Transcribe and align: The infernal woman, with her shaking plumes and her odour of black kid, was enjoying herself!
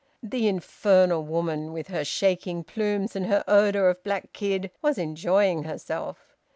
The 0.23 0.47
infernal 0.47 1.21
woman, 1.23 1.71
with 1.73 1.89
her 1.89 2.03
shaking 2.03 2.63
plumes 2.63 3.15
and 3.15 3.27
her 3.27 3.43
odour 3.47 3.87
of 3.87 4.03
black 4.03 4.33
kid, 4.33 4.71
was 4.81 4.97
enjoying 4.97 5.61
herself! 5.61 6.35